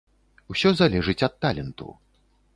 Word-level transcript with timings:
Усё 0.53 0.71
залежыць 0.79 1.19
ад 1.29 1.37
таленту. 1.47 1.87